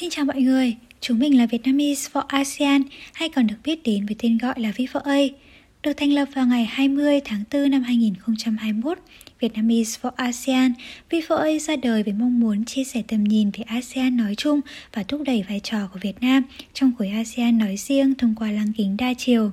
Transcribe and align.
Xin 0.00 0.10
chào 0.10 0.24
mọi 0.24 0.40
người, 0.40 0.76
chúng 1.00 1.18
mình 1.18 1.38
là 1.38 1.46
Vietnamese 1.46 2.10
for 2.12 2.22
ASEAN 2.28 2.82
hay 3.12 3.28
còn 3.28 3.46
được 3.46 3.54
biết 3.64 3.82
đến 3.84 4.06
với 4.06 4.16
tên 4.18 4.38
gọi 4.38 4.54
là 4.60 4.70
V4A. 4.70 5.28
Được 5.82 5.92
thành 5.92 6.12
lập 6.12 6.28
vào 6.34 6.46
ngày 6.46 6.64
20 6.64 7.20
tháng 7.24 7.44
4 7.52 7.70
năm 7.70 7.82
2021, 7.82 8.98
Vietnamese 9.40 9.98
for 10.02 10.10
ASEAN, 10.16 10.72
V4A 11.10 11.58
ra 11.58 11.76
đời 11.76 12.02
với 12.02 12.12
mong 12.12 12.40
muốn 12.40 12.64
chia 12.64 12.84
sẻ 12.84 13.02
tầm 13.08 13.24
nhìn 13.24 13.50
về 13.50 13.64
ASEAN 13.66 14.16
nói 14.16 14.34
chung 14.34 14.60
và 14.94 15.02
thúc 15.02 15.22
đẩy 15.24 15.44
vai 15.48 15.60
trò 15.60 15.78
của 15.92 15.98
Việt 16.02 16.20
Nam 16.20 16.42
trong 16.74 16.92
khối 16.98 17.08
ASEAN 17.08 17.58
nói 17.58 17.76
riêng 17.76 18.14
thông 18.14 18.34
qua 18.34 18.50
lăng 18.50 18.72
kính 18.72 18.96
đa 18.96 19.14
chiều. 19.18 19.50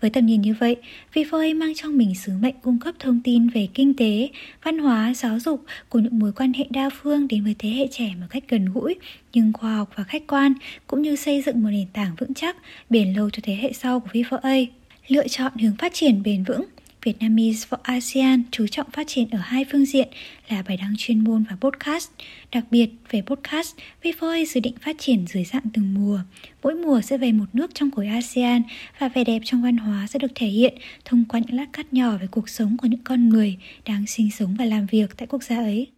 Với 0.00 0.10
tầm 0.10 0.26
nhìn 0.26 0.40
như 0.40 0.54
vậy, 0.60 0.76
Vifaey 1.14 1.58
mang 1.58 1.74
trong 1.74 1.96
mình 1.96 2.14
sứ 2.14 2.32
mệnh 2.40 2.54
cung 2.62 2.78
cấp 2.78 2.94
thông 2.98 3.20
tin 3.24 3.48
về 3.48 3.68
kinh 3.74 3.94
tế, 3.94 4.28
văn 4.62 4.78
hóa, 4.78 5.14
giáo 5.14 5.38
dục 5.38 5.64
của 5.88 5.98
những 5.98 6.18
mối 6.18 6.32
quan 6.32 6.52
hệ 6.52 6.66
đa 6.70 6.90
phương 7.02 7.28
đến 7.28 7.44
với 7.44 7.54
thế 7.58 7.68
hệ 7.68 7.88
trẻ 7.90 8.14
một 8.20 8.26
cách 8.30 8.44
gần 8.48 8.64
gũi, 8.74 8.94
nhưng 9.32 9.52
khoa 9.52 9.76
học 9.76 9.90
và 9.96 10.04
khách 10.04 10.26
quan, 10.26 10.54
cũng 10.86 11.02
như 11.02 11.16
xây 11.16 11.42
dựng 11.42 11.62
một 11.62 11.68
nền 11.70 11.86
tảng 11.92 12.14
vững 12.18 12.34
chắc, 12.34 12.56
bền 12.90 13.12
lâu 13.12 13.30
cho 13.30 13.40
thế 13.42 13.54
hệ 13.54 13.72
sau 13.72 14.00
của 14.00 14.08
Vifaey. 14.12 14.66
Lựa 15.08 15.28
chọn 15.28 15.52
hướng 15.60 15.76
phát 15.76 15.94
triển 15.94 16.22
bền 16.22 16.44
vững 16.44 16.64
Vietnamese 17.02 17.66
for 17.70 17.76
ASEAN 17.82 18.42
chú 18.50 18.66
trọng 18.66 18.90
phát 18.90 19.06
triển 19.06 19.30
ở 19.30 19.38
hai 19.38 19.64
phương 19.72 19.84
diện 19.84 20.08
là 20.48 20.62
bài 20.68 20.76
đăng 20.76 20.94
chuyên 20.98 21.24
môn 21.24 21.44
và 21.50 21.56
podcast. 21.60 22.10
Đặc 22.52 22.64
biệt 22.70 22.90
về 23.10 23.22
podcast, 23.22 23.76
VFOI 24.02 24.44
dự 24.44 24.60
định 24.60 24.74
phát 24.80 24.96
triển 24.98 25.26
dưới 25.26 25.44
dạng 25.44 25.62
từng 25.72 25.94
mùa. 25.94 26.20
Mỗi 26.62 26.74
mùa 26.74 27.00
sẽ 27.00 27.18
về 27.18 27.32
một 27.32 27.46
nước 27.52 27.70
trong 27.74 27.90
khối 27.90 28.06
ASEAN 28.06 28.62
và 28.98 29.08
vẻ 29.08 29.24
đẹp 29.24 29.42
trong 29.44 29.62
văn 29.62 29.76
hóa 29.76 30.06
sẽ 30.06 30.18
được 30.18 30.32
thể 30.34 30.46
hiện 30.46 30.74
thông 31.04 31.24
qua 31.24 31.40
những 31.40 31.56
lát 31.56 31.66
cắt 31.72 31.92
nhỏ 31.92 32.16
về 32.16 32.26
cuộc 32.30 32.48
sống 32.48 32.76
của 32.76 32.86
những 32.88 33.02
con 33.04 33.28
người 33.28 33.56
đang 33.86 34.06
sinh 34.06 34.30
sống 34.30 34.56
và 34.58 34.64
làm 34.64 34.86
việc 34.86 35.16
tại 35.16 35.26
quốc 35.26 35.42
gia 35.42 35.56
ấy. 35.56 35.97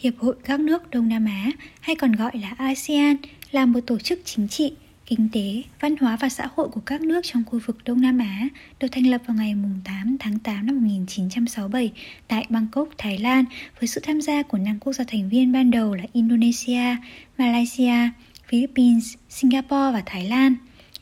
Hiệp 0.00 0.18
hội 0.18 0.34
các 0.44 0.60
nước 0.60 0.90
Đông 0.90 1.08
Nam 1.08 1.24
Á 1.24 1.50
hay 1.80 1.96
còn 1.96 2.12
gọi 2.12 2.38
là 2.38 2.54
ASEAN 2.58 3.16
là 3.50 3.66
một 3.66 3.80
tổ 3.86 3.98
chức 3.98 4.20
chính 4.24 4.48
trị, 4.48 4.72
kinh 5.06 5.28
tế, 5.32 5.62
văn 5.80 5.96
hóa 5.96 6.16
và 6.20 6.28
xã 6.28 6.48
hội 6.56 6.68
của 6.68 6.80
các 6.80 7.00
nước 7.00 7.20
trong 7.24 7.44
khu 7.46 7.60
vực 7.66 7.76
Đông 7.84 8.00
Nam 8.00 8.18
Á 8.18 8.48
được 8.80 8.88
thành 8.92 9.06
lập 9.06 9.22
vào 9.26 9.36
ngày 9.36 9.54
8 9.84 10.16
tháng 10.20 10.38
8 10.38 10.66
năm 10.66 10.76
1967 10.76 11.92
tại 12.28 12.46
Bangkok, 12.48 12.88
Thái 12.98 13.18
Lan 13.18 13.44
với 13.80 13.88
sự 13.88 14.00
tham 14.04 14.20
gia 14.20 14.42
của 14.42 14.58
năm 14.58 14.78
quốc 14.80 14.92
gia 14.92 15.04
thành 15.08 15.28
viên 15.28 15.52
ban 15.52 15.70
đầu 15.70 15.94
là 15.94 16.04
Indonesia, 16.12 16.96
Malaysia, 17.38 18.10
Philippines, 18.48 19.14
Singapore 19.28 19.92
và 19.92 20.02
Thái 20.06 20.24
Lan. 20.24 20.54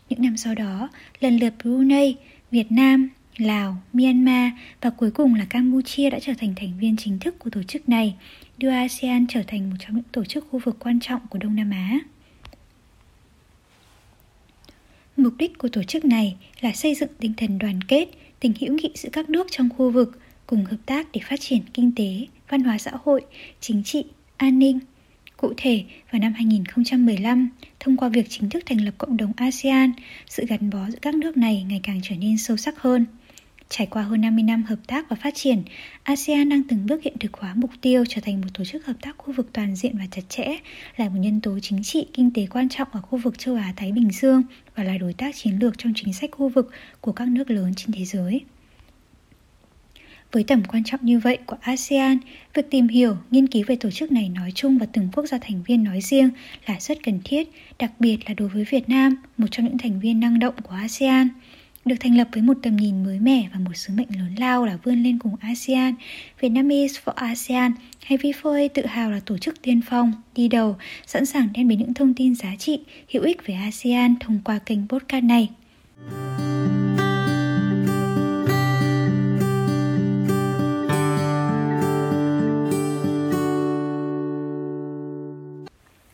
Những 0.08 0.22
năm 0.22 0.36
sau 0.36 0.54
đó, 0.54 0.88
lần 1.20 1.36
lượt 1.36 1.54
Brunei, 1.62 2.14
Việt 2.50 2.72
Nam, 2.72 3.08
Lào, 3.38 3.76
Myanmar 3.92 4.52
và 4.80 4.90
cuối 4.90 5.10
cùng 5.10 5.34
là 5.34 5.44
Campuchia 5.44 6.10
đã 6.10 6.18
trở 6.20 6.32
thành 6.38 6.54
thành 6.56 6.78
viên 6.78 6.96
chính 6.96 7.18
thức 7.18 7.38
của 7.38 7.50
tổ 7.50 7.62
chức 7.62 7.88
này, 7.88 8.14
đưa 8.56 8.70
ASEAN 8.70 9.26
trở 9.28 9.42
thành 9.46 9.70
một 9.70 9.76
trong 9.80 9.94
những 9.94 10.04
tổ 10.12 10.24
chức 10.24 10.46
khu 10.50 10.60
vực 10.64 10.76
quan 10.80 11.00
trọng 11.00 11.20
của 11.30 11.38
Đông 11.38 11.56
Nam 11.56 11.70
Á. 11.70 11.98
Mục 15.16 15.32
đích 15.38 15.58
của 15.58 15.68
tổ 15.68 15.82
chức 15.82 16.04
này 16.04 16.36
là 16.60 16.72
xây 16.72 16.94
dựng 16.94 17.10
tinh 17.20 17.32
thần 17.36 17.58
đoàn 17.58 17.80
kết, 17.82 18.08
tình 18.40 18.52
hữu 18.60 18.74
nghị 18.74 18.92
giữa 18.94 19.08
các 19.12 19.30
nước 19.30 19.46
trong 19.50 19.68
khu 19.76 19.90
vực, 19.90 20.20
cùng 20.46 20.64
hợp 20.64 20.78
tác 20.86 21.12
để 21.12 21.20
phát 21.28 21.40
triển 21.40 21.60
kinh 21.74 21.92
tế, 21.96 22.26
văn 22.48 22.60
hóa 22.60 22.78
xã 22.78 22.90
hội, 23.04 23.24
chính 23.60 23.82
trị, 23.84 24.04
an 24.36 24.58
ninh. 24.58 24.78
Cụ 25.36 25.52
thể, 25.56 25.84
vào 26.10 26.20
năm 26.20 26.32
2015, 26.32 27.48
thông 27.80 27.96
qua 27.96 28.08
việc 28.08 28.26
chính 28.28 28.50
thức 28.50 28.62
thành 28.66 28.84
lập 28.84 28.94
cộng 28.98 29.16
đồng 29.16 29.32
ASEAN, 29.36 29.92
sự 30.28 30.46
gắn 30.46 30.70
bó 30.70 30.90
giữa 30.90 30.98
các 31.02 31.14
nước 31.14 31.36
này 31.36 31.66
ngày 31.68 31.80
càng 31.82 32.00
trở 32.02 32.16
nên 32.16 32.38
sâu 32.38 32.56
sắc 32.56 32.78
hơn– 32.78 33.06
Trải 33.68 33.86
qua 33.86 34.02
hơn 34.02 34.20
50 34.20 34.42
năm 34.42 34.62
hợp 34.62 34.78
tác 34.86 35.08
và 35.08 35.16
phát 35.16 35.34
triển, 35.34 35.62
ASEAN 36.02 36.48
đang 36.48 36.62
từng 36.62 36.86
bước 36.86 37.02
hiện 37.02 37.18
thực 37.20 37.34
hóa 37.34 37.54
mục 37.56 37.70
tiêu 37.80 38.04
trở 38.08 38.20
thành 38.24 38.40
một 38.40 38.46
tổ 38.54 38.64
chức 38.64 38.86
hợp 38.86 38.96
tác 39.02 39.18
khu 39.18 39.32
vực 39.32 39.52
toàn 39.52 39.76
diện 39.76 39.98
và 39.98 40.06
chặt 40.10 40.22
chẽ, 40.28 40.56
là 40.96 41.08
một 41.08 41.18
nhân 41.18 41.40
tố 41.40 41.58
chính 41.62 41.82
trị, 41.82 42.06
kinh 42.12 42.30
tế 42.30 42.46
quan 42.46 42.68
trọng 42.68 42.88
ở 42.92 43.00
khu 43.00 43.18
vực 43.18 43.38
châu 43.38 43.54
Á-Thái 43.54 43.92
Bình 43.92 44.10
Dương 44.10 44.42
và 44.74 44.84
là 44.84 44.98
đối 44.98 45.12
tác 45.12 45.36
chiến 45.36 45.58
lược 45.60 45.78
trong 45.78 45.92
chính 45.96 46.12
sách 46.12 46.30
khu 46.32 46.48
vực 46.48 46.70
của 47.00 47.12
các 47.12 47.28
nước 47.28 47.50
lớn 47.50 47.72
trên 47.76 47.92
thế 47.92 48.04
giới. 48.04 48.40
Với 50.32 50.44
tầm 50.44 50.62
quan 50.68 50.84
trọng 50.84 51.00
như 51.02 51.18
vậy 51.18 51.38
của 51.46 51.56
ASEAN, 51.60 52.18
việc 52.54 52.70
tìm 52.70 52.88
hiểu, 52.88 53.16
nghiên 53.30 53.46
cứu 53.46 53.64
về 53.66 53.76
tổ 53.76 53.90
chức 53.90 54.12
này 54.12 54.28
nói 54.28 54.52
chung 54.54 54.78
và 54.78 54.86
từng 54.92 55.08
quốc 55.12 55.26
gia 55.26 55.38
thành 55.38 55.62
viên 55.62 55.84
nói 55.84 56.00
riêng 56.00 56.30
là 56.66 56.76
rất 56.80 56.98
cần 57.04 57.20
thiết, 57.24 57.48
đặc 57.78 57.92
biệt 57.98 58.18
là 58.26 58.34
đối 58.34 58.48
với 58.48 58.64
Việt 58.70 58.88
Nam, 58.88 59.16
một 59.36 59.46
trong 59.50 59.66
những 59.66 59.78
thành 59.78 60.00
viên 60.00 60.20
năng 60.20 60.38
động 60.38 60.54
của 60.62 60.74
ASEAN. 60.74 61.28
Được 61.88 61.96
thành 62.00 62.16
lập 62.16 62.28
với 62.32 62.42
một 62.42 62.54
tầm 62.62 62.76
nhìn 62.76 63.04
mới 63.04 63.20
mẻ 63.20 63.48
và 63.52 63.60
một 63.60 63.70
sứ 63.74 63.92
mệnh 63.94 64.08
lớn 64.18 64.34
lao 64.38 64.64
là 64.64 64.78
vươn 64.84 65.02
lên 65.02 65.18
cùng 65.18 65.36
ASEAN, 65.40 65.94
Vietnamese 66.40 67.00
for 67.04 67.12
ASEAN 67.12 67.72
hay 68.04 68.18
VFOA 68.18 68.68
tự 68.74 68.86
hào 68.86 69.10
là 69.10 69.20
tổ 69.26 69.38
chức 69.38 69.62
tiên 69.62 69.80
phong, 69.88 70.12
đi 70.34 70.48
đầu, 70.48 70.76
sẵn 71.06 71.26
sàng 71.26 71.48
đem 71.54 71.68
đến 71.68 71.78
những 71.78 71.94
thông 71.94 72.14
tin 72.14 72.34
giá 72.34 72.56
trị, 72.58 72.80
hữu 73.12 73.22
ích 73.22 73.46
về 73.46 73.54
ASEAN 73.54 74.14
thông 74.20 74.40
qua 74.44 74.58
kênh 74.58 74.88
podcast 74.88 75.24
này. 75.24 75.48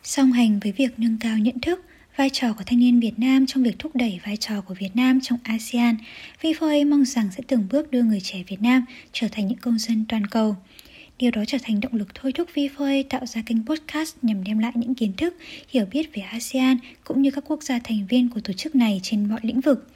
Song 0.03 0.31
hành 0.31 0.59
với 0.59 0.71
việc 0.71 0.99
nâng 0.99 1.17
cao 1.19 1.37
nhận 1.37 1.59
thức, 1.59 1.85
vai 2.15 2.29
trò 2.29 2.53
của 2.53 2.63
thanh 2.65 2.79
niên 2.79 2.99
Việt 2.99 3.19
Nam 3.19 3.45
trong 3.45 3.63
việc 3.63 3.79
thúc 3.79 3.95
đẩy 3.95 4.19
vai 4.25 4.37
trò 4.37 4.61
của 4.61 4.73
Việt 4.73 4.95
Nam 4.95 5.19
trong 5.21 5.39
ASEAN, 5.43 5.97
VFA 6.41 6.89
mong 6.89 7.05
rằng 7.05 7.29
sẽ 7.37 7.43
từng 7.47 7.67
bước 7.71 7.91
đưa 7.91 8.03
người 8.03 8.19
trẻ 8.21 8.43
Việt 8.47 8.61
Nam 8.61 8.85
trở 9.11 9.27
thành 9.31 9.47
những 9.47 9.57
công 9.57 9.79
dân 9.79 10.05
toàn 10.09 10.27
cầu. 10.27 10.55
Điều 11.19 11.31
đó 11.31 11.45
trở 11.47 11.57
thành 11.63 11.79
động 11.79 11.93
lực 11.93 12.15
thôi 12.15 12.31
thúc 12.31 12.49
VFA 12.55 13.03
tạo 13.09 13.25
ra 13.25 13.41
kênh 13.45 13.65
podcast 13.65 14.15
nhằm 14.21 14.43
đem 14.43 14.59
lại 14.59 14.71
những 14.75 14.95
kiến 14.95 15.13
thức, 15.13 15.35
hiểu 15.69 15.85
biết 15.91 16.13
về 16.13 16.21
ASEAN 16.21 16.77
cũng 17.03 17.21
như 17.21 17.31
các 17.31 17.43
quốc 17.47 17.63
gia 17.63 17.79
thành 17.79 18.07
viên 18.09 18.29
của 18.29 18.39
tổ 18.39 18.53
chức 18.53 18.75
này 18.75 18.99
trên 19.03 19.29
mọi 19.29 19.39
lĩnh 19.43 19.61
vực. 19.61 19.87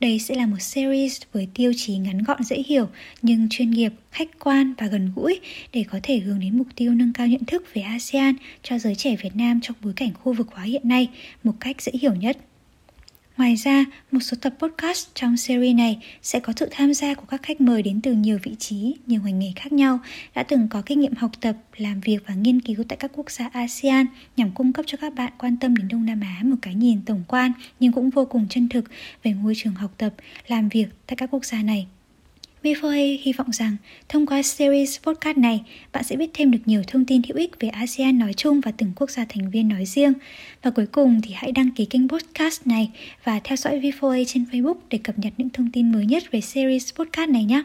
Đây 0.00 0.18
sẽ 0.18 0.34
là 0.34 0.46
một 0.46 0.60
series 0.60 1.20
với 1.32 1.48
tiêu 1.54 1.72
chí 1.76 1.96
ngắn 1.96 2.22
gọn 2.22 2.42
dễ 2.42 2.62
hiểu 2.66 2.88
nhưng 3.22 3.48
chuyên 3.50 3.70
nghiệp, 3.70 3.92
khách 4.10 4.28
quan 4.38 4.74
và 4.78 4.86
gần 4.86 5.12
gũi 5.16 5.40
để 5.72 5.84
có 5.90 6.00
thể 6.02 6.18
hướng 6.18 6.40
đến 6.40 6.58
mục 6.58 6.66
tiêu 6.76 6.94
nâng 6.94 7.12
cao 7.12 7.26
nhận 7.26 7.44
thức 7.44 7.64
về 7.74 7.82
ASEAN 7.82 8.34
cho 8.62 8.78
giới 8.78 8.94
trẻ 8.94 9.16
Việt 9.22 9.36
Nam 9.36 9.60
trong 9.62 9.76
bối 9.82 9.92
cảnh 9.96 10.10
khu 10.14 10.32
vực 10.32 10.48
hóa 10.52 10.64
hiện 10.64 10.88
nay 10.88 11.08
một 11.44 11.52
cách 11.60 11.82
dễ 11.82 11.92
hiểu 12.00 12.14
nhất. 12.14 12.36
Ngoài 13.36 13.54
ra, 13.54 13.84
một 14.10 14.20
số 14.20 14.36
tập 14.40 14.54
podcast 14.58 15.08
trong 15.14 15.36
series 15.36 15.76
này 15.76 15.98
sẽ 16.22 16.40
có 16.40 16.52
sự 16.56 16.68
tham 16.70 16.94
gia 16.94 17.14
của 17.14 17.24
các 17.28 17.42
khách 17.42 17.60
mời 17.60 17.82
đến 17.82 18.00
từ 18.02 18.12
nhiều 18.12 18.38
vị 18.42 18.54
trí, 18.58 18.96
nhiều 19.06 19.20
ngành 19.24 19.38
nghề 19.38 19.52
khác 19.56 19.72
nhau, 19.72 19.98
đã 20.34 20.42
từng 20.42 20.68
có 20.68 20.82
kinh 20.86 21.00
nghiệm 21.00 21.14
học 21.14 21.30
tập, 21.40 21.56
làm 21.76 22.00
việc 22.00 22.18
và 22.26 22.34
nghiên 22.34 22.60
cứu 22.60 22.84
tại 22.88 22.96
các 22.96 23.10
quốc 23.14 23.30
gia 23.30 23.48
ASEAN 23.52 24.06
nhằm 24.36 24.50
cung 24.50 24.72
cấp 24.72 24.84
cho 24.88 24.98
các 25.00 25.14
bạn 25.14 25.32
quan 25.38 25.56
tâm 25.56 25.76
đến 25.76 25.88
Đông 25.88 26.06
Nam 26.06 26.20
Á 26.20 26.42
một 26.44 26.56
cái 26.62 26.74
nhìn 26.74 27.00
tổng 27.06 27.24
quan 27.28 27.52
nhưng 27.80 27.92
cũng 27.92 28.10
vô 28.10 28.24
cùng 28.24 28.46
chân 28.50 28.68
thực 28.68 28.84
về 29.22 29.34
môi 29.34 29.54
trường 29.56 29.74
học 29.74 29.90
tập, 29.96 30.14
làm 30.46 30.68
việc 30.68 30.86
tại 31.06 31.16
các 31.16 31.30
quốc 31.30 31.44
gia 31.44 31.62
này. 31.62 31.86
B4A 32.62 33.18
hy 33.22 33.32
vọng 33.32 33.52
rằng 33.52 33.76
thông 34.08 34.26
qua 34.26 34.42
series 34.42 34.98
podcast 35.02 35.38
này, 35.38 35.62
bạn 35.92 36.04
sẽ 36.04 36.16
biết 36.16 36.30
thêm 36.34 36.50
được 36.50 36.58
nhiều 36.64 36.82
thông 36.86 37.04
tin 37.04 37.22
hữu 37.28 37.36
ích 37.36 37.50
về 37.60 37.68
ASEAN 37.68 38.18
nói 38.18 38.32
chung 38.32 38.60
và 38.60 38.72
từng 38.76 38.92
quốc 38.96 39.10
gia 39.10 39.24
thành 39.28 39.50
viên 39.50 39.68
nói 39.68 39.86
riêng. 39.86 40.12
Và 40.62 40.70
cuối 40.70 40.86
cùng 40.86 41.20
thì 41.22 41.30
hãy 41.34 41.52
đăng 41.52 41.70
ký 41.70 41.84
kênh 41.84 42.08
podcast 42.08 42.66
này 42.66 42.90
và 43.24 43.40
theo 43.44 43.56
dõi 43.56 43.80
V4A 43.80 44.24
trên 44.26 44.44
Facebook 44.52 44.76
để 44.90 44.98
cập 44.98 45.18
nhật 45.18 45.32
những 45.36 45.50
thông 45.50 45.70
tin 45.70 45.92
mới 45.92 46.06
nhất 46.06 46.22
về 46.30 46.40
series 46.40 46.94
podcast 46.94 47.30
này 47.30 47.44
nhé. 47.44 47.62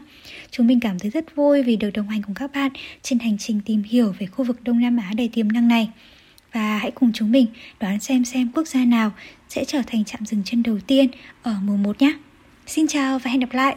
Chúng 0.51 0.67
mình 0.67 0.79
cảm 0.79 0.99
thấy 0.99 1.11
rất 1.11 1.35
vui 1.35 1.63
vì 1.63 1.75
được 1.75 1.89
đồng 1.89 2.09
hành 2.09 2.21
cùng 2.23 2.35
các 2.35 2.51
bạn 2.53 2.71
trên 3.01 3.19
hành 3.19 3.37
trình 3.37 3.61
tìm 3.65 3.83
hiểu 3.83 4.15
về 4.19 4.27
khu 4.27 4.45
vực 4.45 4.63
Đông 4.63 4.79
Nam 4.79 4.97
Á 4.97 5.11
đầy 5.17 5.29
tiềm 5.33 5.51
năng 5.51 5.67
này. 5.67 5.89
Và 6.53 6.77
hãy 6.77 6.91
cùng 6.91 7.11
chúng 7.13 7.31
mình 7.31 7.45
đoán 7.79 7.99
xem 7.99 8.25
xem 8.25 8.49
quốc 8.55 8.67
gia 8.67 8.85
nào 8.85 9.11
sẽ 9.49 9.65
trở 9.65 9.81
thành 9.87 10.05
trạm 10.05 10.25
dừng 10.25 10.41
chân 10.45 10.63
đầu 10.63 10.79
tiên 10.87 11.07
ở 11.43 11.55
mùa 11.63 11.77
1 11.77 12.01
nhé. 12.01 12.13
Xin 12.67 12.87
chào 12.87 13.19
và 13.19 13.31
hẹn 13.31 13.39
gặp 13.39 13.53
lại! 13.53 13.75